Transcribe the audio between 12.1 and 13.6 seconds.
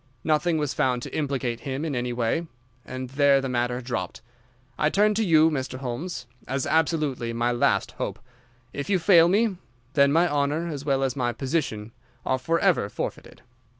are forever forfeited."